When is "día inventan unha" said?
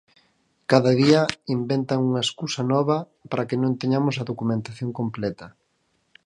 1.01-2.21